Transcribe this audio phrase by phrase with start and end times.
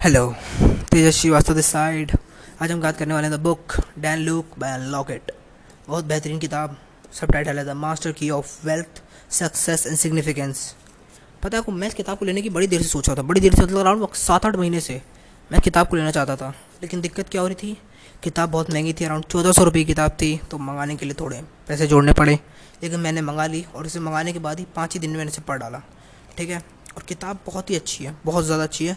[0.00, 0.26] Hello
[0.90, 2.10] Tejas Shrivastava this side
[2.62, 5.30] आज हम बात करने वाले हैं the book Dan Lok by locket
[5.88, 6.76] बहुत बेहतरीन किताब
[7.12, 10.74] सब टाइटल है the master key of wealth success and significance
[11.42, 13.40] पता है, आपको मैं इस किताब को लेने की बड़ी देर से सोचा था। बड़ी
[13.40, 15.00] देर से मतलब अराउंड सात आठ महीने से
[15.50, 17.76] मैं किताब को लेना चाहता था। लेकिन दिक्कत क्या हो रही थी?
[18.22, 21.16] किताब बहुत महँगी थी अराउंड चौदह सौ रुपये की किताब थी तो मंगाने के लिए
[21.20, 22.38] थोड़े पैसे जोड़ने पड़े।
[22.82, 25.30] लेकिन मैंने मंगा ली और इसे मंगाने के बाद ही पाँच ही दिन में मैंने
[25.30, 25.82] इसे पढ़ डाला।
[26.38, 26.62] ठीक है?
[26.96, 28.96] और किताब बहुत ही अच्छी है, बहुत ज़्यादा अच्छी है।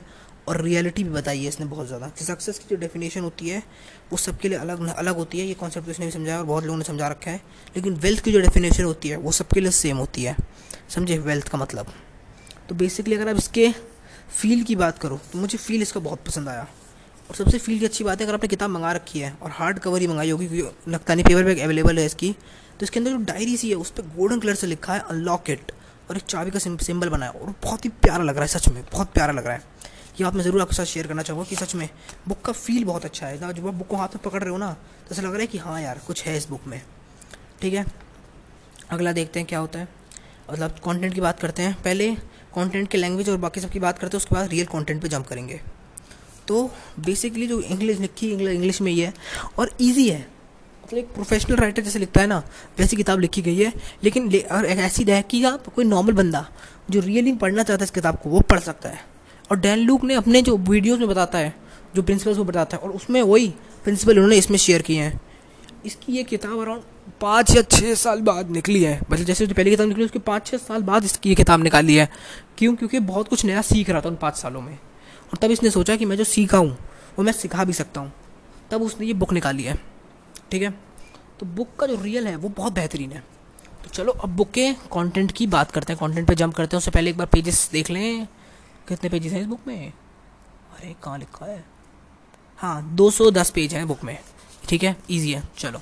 [0.49, 3.61] और रियलिटी भी बताई है इसने बहुत ज़्यादा। कि सक्सेस की जो डेफिनेशन होती है,
[4.11, 6.63] वो सबके लिए अलग अलग होती है। ये कॉन्सेप्ट तो इसने भी समझाया और बहुत
[6.63, 7.41] लोगों ने समझा रखा है।
[7.75, 10.35] लेकिन वेल्थ की जो डेफिनेशन होती है, वो सबके लिए सेम होती है।
[10.89, 11.17] समझे?
[11.19, 11.93] वेल्थ का मतलब।
[12.69, 13.71] तो बेसिकली अगर आप इसके
[14.31, 16.67] फील की बात करो तो मुझे फील इसका बहुत पसंद आया।
[17.29, 19.79] और सबसे फील की अच्छी बात है, अगर आपने किताब मंगा रखी है और हार्ड
[19.79, 22.31] कवर ही मंगाई होगी, क्योंकि नहीं पेपर बैग अवेलेबल है इसकी
[22.71, 25.49] तो इसके अंदर जो डायरी सी है, उस पर गोल्डन कलर से लिखा है अनलॉक
[25.49, 25.71] इट
[26.09, 28.83] और एक चाबी का सिंबल बनाया और बहुत ही प्यारा लग रहा है, सच में,
[28.91, 29.77] बहुत प्यारा लग रहा है।
[30.19, 31.87] ये आप मैं ज़रूर आपके साथ शेयर करना चाहूँगा कि सच में
[32.27, 34.57] बुक का फील बहुत अच्छा है। जब आप बुक को हाथ में पकड़ रहे हो
[34.57, 36.81] ना तो ऐसा लग रहा है कि हाँ यार, कुछ है इस बुक में।
[37.61, 37.85] ठीक है?
[38.89, 39.87] अगला देखते हैं क्या होता है।
[40.51, 42.09] मतलब कंटेंट की बात करते हैं। पहले
[42.55, 45.07] कंटेंट के लैंग्वेज और बाकी सब की बात करते हैं, उसके बाद रियल कंटेंट पे
[45.07, 45.59] जंप करेंगे।
[46.47, 46.63] तो
[46.99, 49.13] बेसिकली जो इंग्लिश लिखी इंग्लिश में ही है,
[49.59, 50.19] और ईजी है।
[50.83, 52.41] मतलब एक प्रोफेशनल राइटर जैसे लिखता है ना,
[52.79, 56.45] वैसी किताब लिखी गई है। लेकिन और ऐसी कि आप कोई नॉर्मल बंदा,
[56.89, 59.08] जो रियली पढ़ना चाहता है इस किताब को, वो पढ़ सकता है।
[59.51, 61.55] और डैन लूक ने अपने जो वीडियोज़ में बताता है,
[61.95, 63.47] जो प्रिंसिपल्स वो बताता है, और उसमें वही
[63.83, 65.21] प्रिंसिपल उन्होंने इसमें शेयर किए हैं।
[65.85, 66.81] इसकी ये किताब अराउंड
[67.21, 70.47] पाँच या छः साल बाद निकली है। मतलब जैसे जो पहली किताब निकली, उसके पाँच
[70.47, 72.09] छः साल बाद इसकी ये किताब निकाली है।
[72.57, 72.75] क्यों?
[72.75, 75.95] क्योंकि बहुत कुछ नया सीख रहा था उन पाँच सालों में। और तब इसने सोचा
[75.95, 76.77] कि मैं जो सीखा हूँ
[77.19, 78.13] वो मैं सिखा भी सकता हूँ।
[78.71, 79.79] तब उसने ये बुक निकाली है।
[80.51, 80.69] ठीक है?
[81.39, 83.23] तो बुक का जो रियल है, वो बहुत बेहतरीन है।
[83.83, 86.77] तो चलो, अब बुक के कंटेंट की बात करते हैं। कंटेंट पे जंप करते हैं।
[86.77, 88.27] उससे पहले एक बार पेजेस देख लें।
[88.89, 89.89] कितने पेजेस हैं इस बुक में?
[89.89, 91.63] अरे, कहाँ लिखा है?
[92.59, 94.17] हाँ 210 पेज हैं बुक में।
[94.69, 94.95] ठीक है?
[95.09, 95.81] इजी है। चलो।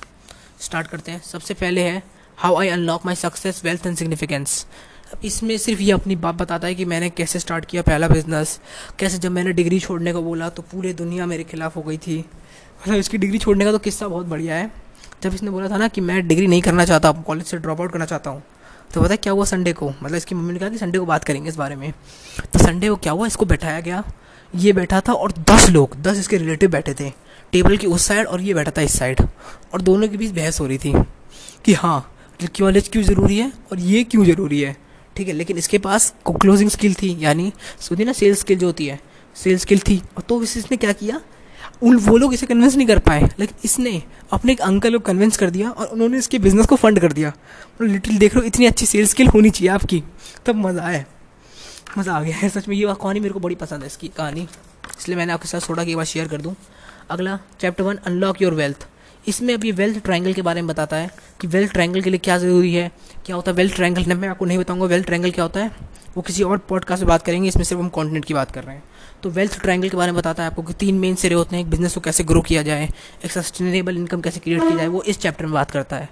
[0.60, 2.02] स्टार्ट करते हैं। सबसे पहले है
[2.38, 4.66] how I unlock my success wealth and significance
[5.14, 8.58] अब इसमें सिर्फ़ ये अपनी बात बताता है कि मैंने कैसे स्टार्ट किया पहला बिज़नेस
[8.98, 12.18] कैसे जब मैंने डिग्री छोड़ने को बोला तो पूरी दुनिया मेरे खिलाफ हो गई थी।
[12.18, 14.70] मतलब इसकी डिग्री छोड़ने का तो किस्सा बहुत बढ़िया है।
[15.22, 17.92] जब इसने बोला था ना कि मैं डिग्री नहीं करना चाहता कॉलेज से ड्रॉप आउट
[17.92, 18.42] करना चाहता हूँ
[18.94, 19.88] तो पता क्या हुआ संडे को?
[19.88, 21.92] मतलब इसकी मम्मी ने कहा कि संडे को बात करेंगे इस बारे में।
[22.52, 23.26] तो संडे को क्या हुआ?
[23.26, 24.02] इसको बैठाया गया।
[24.54, 27.10] ये बैठा था और दस लोग, दस इसके रिलेटिव बैठे थे।
[27.52, 29.20] टेबल की उस साइड और ये बैठा था इस साइड
[29.74, 30.92] और दोनों के बीच बहस हो रही थी
[31.64, 32.00] कि हाँ
[32.40, 34.76] कॉलेज क्यों ज़रूरी है और ये क्यों ज़रूरी है?
[35.16, 38.86] ठीक है, लेकिन इसके पास क्लोजिंग स्किल थी, यानी सुधी ना सेल्स स्किल जो होती
[38.86, 39.00] है
[39.36, 41.20] सेल्स स्किल थी। और तो इसने क्या किया?
[41.82, 44.02] उन वो लोग इसे कन्विंस नहीं कर पाए। लेकिन इसने
[44.32, 47.32] अपने एक अंकल को कन्विंस कर दिया और उन्होंने इसके बिज़नेस को फंड कर दिया।
[47.82, 50.02] लिटिल देख लो इतनी अच्छी सेल्स स्किल होनी चाहिए आपकी।
[50.46, 51.04] तब मज़ा आया।
[51.98, 54.48] मज़ा आ गया है, सच में ये कहानी मेरे को बड़ी पसंद है इसकी कहानी।
[54.98, 56.54] इसलिए मैंने आपके साथ थोड़ा कि बार शेयर कर दूँ।
[57.10, 58.86] अगला chapter one unlock your wealth
[59.28, 62.36] इसमें अभी वेल्थ ट्रायंगल के बारे में बताता है कि वेल्थ ट्रायंगल के लिए क्या
[62.38, 62.90] ज़रूरी है,
[63.26, 65.87] क्या होता है वेल्थ ट्रायंगल मैं आपको नहीं बताऊँगा वेल्थ ट्रायंगल क्या होता है।
[66.18, 68.74] वो किसी और पॉडकास्ट में बात करेंगे, इसमें सिर्फ़ हम कंटेंट की बात कर रहे
[68.76, 68.82] हैं।
[69.22, 71.62] तो वेल्थ ट्रायंगल के बारे में बताता है आपको कि तीन मेन सिरे होते हैं,
[71.62, 72.88] एक बिज़नेस को कैसे ग्रो किया जाए,
[73.24, 76.08] एक सस्टेनेबल इनकम कैसे क्रिएट की जाए, वो इस चैप्टर में बात करता है।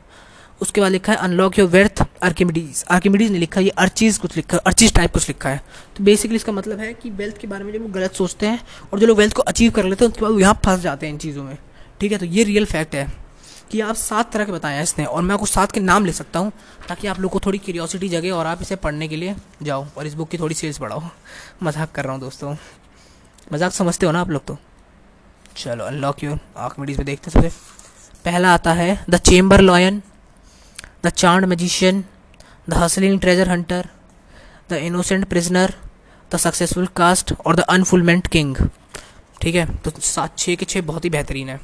[0.63, 4.37] उसके बाद लिखा है unlock your wealth Archimedes Archimedes ने लिखा है ये अर्चीज कुछ
[4.37, 5.61] लिखा है अर्चीज टाइप कुछ लिखा है।
[5.97, 8.61] तो बेसिकली इसका मतलब है कि वेल्थ के बारे में जब वो गलत सोचते हैं,
[8.93, 11.07] और जो लोग वेल्थ को अचीव कर लेते हैं, उसके बाद वो यहाँ फंस जाते
[11.07, 11.57] हैं इन चीज़ों में।
[12.01, 13.26] ठीक है तो ये रियल फैक्ट है।
[13.71, 16.13] कि आप सात तरह के बताए हैं इसने, और मैं आपको सात के नाम ले
[16.13, 16.53] सकता हूँ,
[16.89, 20.07] ताकि आप लोग को थोड़ी क्यूरियोसिटी जगे और आप इसे पढ़ने के लिए जाओ, और
[20.07, 21.03] इस बुक की थोड़ी सेल्स बढ़ाओ।
[21.63, 22.55] मज़ाक कर रहा हूँ दोस्तों।
[23.53, 24.59] मज़ाक समझते हो ना आप लोग तो?
[25.57, 27.49] चलो अनलॉक यू आर्कमिडीज में देखते सबसे।
[28.25, 29.17] पहला आता है the
[29.61, 30.03] chameleon
[31.05, 32.05] the chained magician
[32.69, 33.89] the hustling treasure hunter
[34.71, 35.75] the innocent prisoner
[36.31, 38.57] the successful cast और द अनफुलमेंट किंग
[39.43, 39.67] ठीक है?
[39.77, 41.61] तो सात छः के छः बहुत ही बेहतरीन है।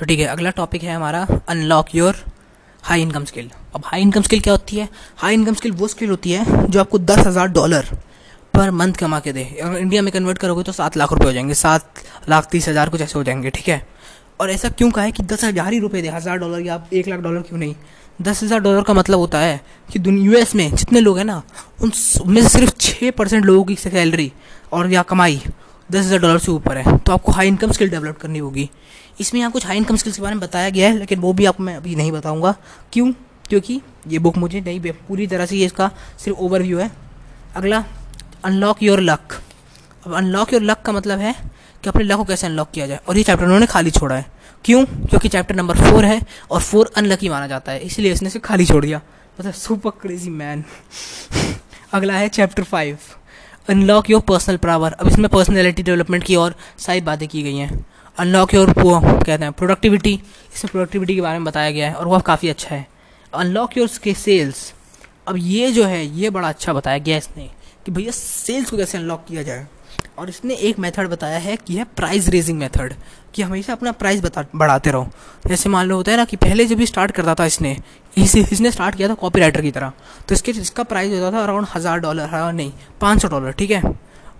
[0.00, 2.16] तो ठीक है, अगला टॉपिक है हमारा unlock your
[2.84, 4.88] high income skill अब हाई इनकम स्किल क्या होती है?
[5.16, 7.88] हाई इनकम स्किल वो स्किल होती है जो आपको दस हज़ार डॉलर
[8.54, 11.32] पर मंथ कमा के दे। अगर इंडिया में कन्वर्ट करोगे तो सात लाख रुपए हो
[11.32, 13.82] जाएँगे, सात लाख तीस हज़ार कुछ ऐसे हो जाएँगे, ठीक है?
[14.40, 16.88] और ऐसा क्यों कहा है कि दस हज़ार ही रुपये दे, हज़ार डॉलर या आप
[16.92, 17.74] एक लाख डॉलर क्यों नहीं?
[18.18, 21.42] दस हज़ार डॉलर का मतलब होता है कि यू एस में जितने लोग हैं ना,
[21.82, 21.92] उन
[22.26, 24.32] में सिर्फ़ छः परसेंट लोगों की सैलरी
[24.72, 25.42] और या कमाई
[25.90, 28.68] दस हज़ार डॉलर से ऊपर है तो आपको हाई इनकम स्किल डेवलप करनी होगी।
[29.20, 31.46] इसमें यहाँ कुछ हाई इनकम स्किल्स के बारे में बताया गया है, लेकिन वो भी
[31.46, 32.54] आपको मैं अभी नहीं बताऊँगा।
[32.92, 33.12] क्यों?
[33.48, 36.90] क्योंकि ये बुक मुझे नहीं पूरी तरह से ये इसका सिर्फ़ ओवरव्यू है।
[37.56, 37.84] अगला
[38.44, 39.40] अनलॉक योर लक
[40.06, 41.34] अब अनलॉक योर लक का मतलब है
[41.82, 44.26] कि अपने लक को कैसे अनलॉक किया जाए, और ये चैप्टर उन्होंने खाली छोड़ा है।
[44.64, 44.84] क्यों?
[44.84, 46.20] क्योंकि चैप्टर नंबर फोर है,
[46.50, 49.00] और फोर अनलकी माना जाता है, इसलिए इसने सिर्फ़ खाली छोड़ दिया।
[49.38, 50.64] मतलब सुपर क्रेजी मैन
[51.92, 52.98] अगला है chapter five
[53.70, 57.84] unlock your personal power अब इसमें पर्सनैलिटी डेवलपमेंट की और सारी बातें की गई हैं।
[58.18, 60.12] अनलॉक योर वो कहते हैं प्रोडक्टिविटी
[60.54, 62.86] इसमें प्रोडक्टिविटी के बारे में बताया गया है और वह काफ़ी अच्छा है।
[63.32, 64.72] अनलॉक योर के सेल्स
[65.28, 67.48] अब ये जो है, ये बड़ा अच्छा बताया गया इसने
[67.86, 69.66] कि भैया सेल्स को कैसे अनलॉक किया जाए।
[70.20, 72.92] और इसने एक मेथड बताया है कि है प्राइस रेजिंग मेथड
[73.34, 75.08] कि हमेशा अपना प्राइस बता, बढ़ाते रहो।
[75.46, 77.76] जैसे मान लो होता है ना कि पहले जब भी स्टार्ट करता था इसने,
[78.16, 79.92] इस, इसने स्टार्ट किया था कॉपी राइटर की तरह
[80.28, 83.82] तो इसके इसका प्राइस होता था अराउंड हज़ार डॉलर नहीं, पाँच सौ डॉलर ठीक है?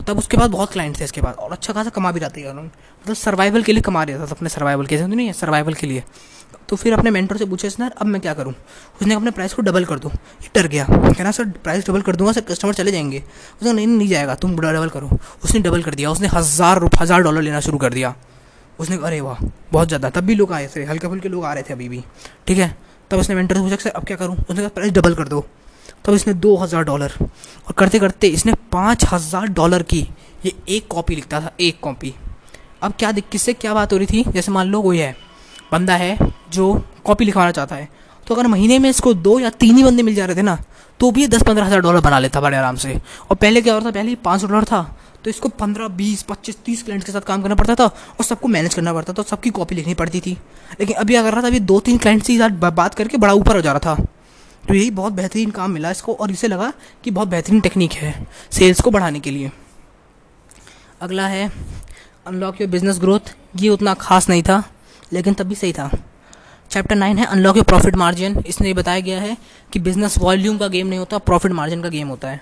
[0.06, 2.52] तब उसके बाद बहुत क्लाइंट थे इसके बाद। और अच्छा खासा कमा भी रहते थे
[2.52, 5.32] मतलब सर्वाइवल के लिए कमा रहा था अपने सर्वाइवल के नहीं है?
[5.32, 6.02] सर्वाइवल के लिए।
[6.68, 8.52] तो फिर अपने मेंटर से पूछे, सर, अब मैं क्या करूँ?
[9.00, 12.16] उसने अपने प्राइस को डबल कर दो। ये डर गया। कहना सर प्राइस डबल कर
[12.16, 13.22] दूँगा, सर कस्टमर चले जाएँगे।
[13.56, 15.10] उसने नहीं नहीं जाएगा, तुम डबल करो।
[15.44, 18.14] उसने डबल कर दिया। उसने हज़ार हज़ार डॉलर लेना शुरू कर दिया।
[18.78, 21.62] उसने अरे वाह, बहुत ज़्यादा। तब भी लोग आए थे हल्के फुल्के लोग आ रहे
[21.62, 22.02] थे अभी भी।
[22.46, 22.74] ठीक है?
[23.10, 24.36] तब उसने मेंटर से पूछा, सर, अब क्या करूँ?
[24.36, 25.44] उसने कहा प्राइस डबल कर दो।
[26.04, 30.06] तब इसने दो हज़ार डॉलर। और करते करते इसने पाँच हज़ार डॉलर की।
[30.44, 32.14] ये एक कॉपी लिखता था, एक कॉपी।
[32.82, 34.24] अब क्या किससे क्या बात हो रही थी?
[34.32, 35.14] जैसे मान लो कोई है,
[35.72, 36.16] बंदा है
[36.52, 36.72] जो
[37.04, 37.88] कॉपी लिखवाना चाहता है।
[38.26, 40.58] तो अगर महीने में इसको दो या तीन ही बंदे मिल जा रहे थे ना
[41.00, 42.94] तो भी दस पंद्रह हज़ार डॉलर बना लेता बड़े आराम से।
[43.30, 43.92] और पहले क्या हो रहा था?
[43.92, 44.82] पहले ही पाँच सौ डॉलर था
[45.24, 48.48] तो इसको पंद्रह, बीस, पच्चीस, तीस क्लाइंट्स के साथ काम करना पड़ता था और सबको
[48.48, 50.36] मैनेज करना पड़ता था, सबकी कॉपी लिखनी पड़ती थी।
[50.80, 51.46] लेकिन अभी अगर रहा था?
[51.46, 54.06] अभी दो तीन क्लाइंट्स के साथ बात करके बड़ा ऊपर हो जा रहा था।
[54.70, 56.72] तो यही बहुत बेहतरीन काम मिला इसको और इसे लगा
[57.04, 58.12] कि बहुत बेहतरीन टेक्निक है
[58.52, 59.50] सेल्स को बढ़ाने के लिए।
[61.00, 61.50] अगला है
[62.26, 64.62] अनलॉक योर बिज़नेस ग्रोथ ये उतना खास नहीं था,
[65.12, 65.90] लेकिन तब भी सही था।
[66.70, 69.36] चैप्टर नाइन है अनलॉक योर प्रॉफिट मार्जिन इसने ये बताया गया है
[69.72, 72.40] कि बिज़नेस वॉल्यूम का गेम नहीं होता प्रॉफिट मार्जिन का गेम होता है।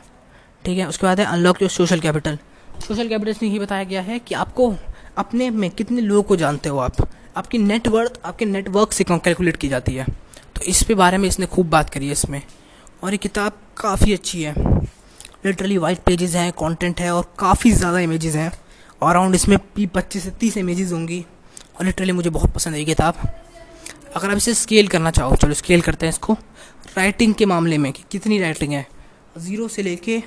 [0.65, 2.39] ठीक है, उसके बाद है unlock your social capital
[2.87, 4.75] social capital इसमें ये बताया गया है कि आपको
[5.19, 7.09] अपने में कितने लोगों को जानते हो आप?
[7.37, 10.07] आपकी नेटवर्थ आपके नेटवर्क से कैलकुलेट की जाती है।
[10.59, 12.41] तो इस पे बारे में इसने खूब बात करी है इसमें।
[13.03, 14.55] और ये किताब काफ़ी अच्छी है।
[15.47, 18.51] लिटरली वाइट पेजेस हैं कंटेंट है और काफ़ी ज़्यादा इमेजेस हैं।
[19.03, 21.25] और अराउंड इसमें भी पच्चीस से तीस इमेजेस होंगी।
[21.79, 23.15] और लिटरली मुझे बहुत पसंद है ये किताब।
[24.17, 26.37] अगर आप इसे स्केल करना चाहो, चलो स्केल करते हैं इसको।
[26.97, 28.87] राइटिंग के मामले में कि कितनी राइटिंग है?
[29.39, 30.23] ज़ीरो से लेके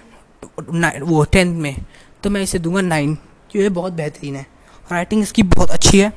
[1.02, 1.76] वो टेंथ में।
[2.24, 3.16] तो मैं इसे दूँगा नाइन
[3.52, 4.46] क्योंकि बहुत बेहतरीन है।
[4.90, 6.14] राइटिंग इसकी बहुत अच्छी है।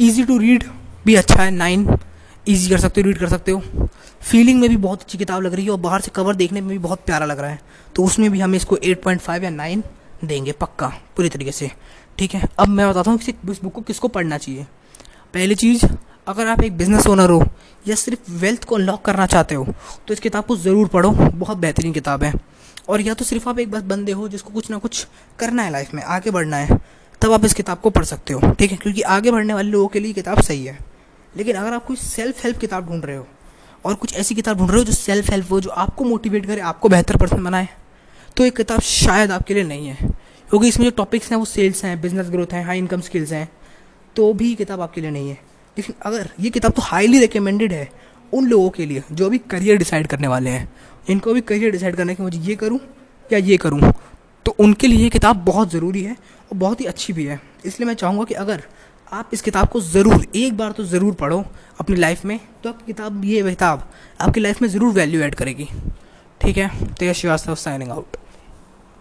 [0.00, 0.64] ईजी टू रीड
[1.06, 1.86] भी अच्छा है नाइन
[2.48, 3.88] ईजी कर सकते हो रीड कर सकते हो।
[4.22, 6.70] फीलिंग में भी बहुत अच्छी किताब लग रही है और बाहर से कवर देखने में
[6.70, 7.60] भी बहुत प्यारा लग रहा है।
[7.96, 9.82] तो उसमें भी हम इसको एट पॉइंट फाइव या नाइन
[10.24, 11.70] देंगे पक्का, पूरी तरीके से।
[12.18, 12.48] ठीक है?
[12.58, 14.66] अब मैं बताता हूँ कि इस बुक को किसको पढ़ना चाहिए।
[15.34, 15.86] पहली चीज़,
[16.26, 17.42] अगर आप एक बिज़नेस ओनर हो
[17.86, 19.66] या सिर्फ़ वेल्थ को अनलॉक करना चाहते हो
[20.08, 22.32] तो इस किताब को ज़रूर पढ़ो। बहुत बेहतरीन किताब है।
[22.88, 25.06] और या तो सिर्फ़ आप एक बस बंदे हो जिसको कुछ ना कुछ
[25.38, 26.78] करना है लाइफ में, आगे बढ़ना है,
[27.22, 28.76] तब आप इस किताब को पढ़ सकते हो। ठीक है?
[28.76, 30.78] क्योंकि आगे बढ़ने वाले लोगों के लिए किताब सही है।
[31.36, 33.26] लेकिन अगर आप कोई सेल्फ हेल्प किताब ढूंढ रहे हो,
[33.84, 36.60] और कुछ ऐसी किताब ढूंढ रहे हो जो सेल्फ हेल्प हो, जो आपको मोटिवेट करे,
[36.62, 37.68] आपको बेहतर पर्सन बनाए
[38.36, 39.96] तो ये किताब शायद आपके लिए नहीं है।
[40.48, 43.48] क्योंकि इसमें जो टॉपिक्स हैं, वो सेल्स हैं बिज़नेस ग्रोथ हैं हाई इनकम स्किल्स हैं
[44.16, 45.38] तो भी किताब आपके लिए नहीं है।
[45.76, 47.88] लेकिन अगर ये किताब तो हाईली रिकमेंडेड है
[48.32, 50.68] उन लोगों के लिए, जो भी करियर डिसाइड करने वाले हैं।
[51.10, 52.78] इनको भी करियर डिसाइड करने के मुझे ये करूँ
[53.30, 53.92] या ये करूँ
[54.46, 57.86] तो उनके लिए ये किताब बहुत ज़रूरी है और बहुत ही अच्छी भी है। इसलिए
[57.86, 58.62] मैं चाहूँगा कि अगर
[59.12, 61.44] आप इस किताब को ज़रूर, एक बार तो ज़रूर पढ़ो
[61.80, 63.88] अपनी लाइफ में तो आप किताब ये किताब
[64.20, 65.68] आपकी लाइफ में ज़रूर वैल्यू ऐड करेगी।
[66.40, 66.68] ठीक है?
[66.94, 68.16] तेज श्रीवास्तव साइनिंग आउट